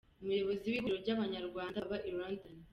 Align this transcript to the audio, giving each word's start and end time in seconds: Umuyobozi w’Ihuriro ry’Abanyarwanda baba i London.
Umuyobozi 0.21 0.65
w’Ihuriro 0.67 0.97
ry’Abanyarwanda 1.03 1.83
baba 1.83 1.97
i 2.09 2.11
London. 2.17 2.55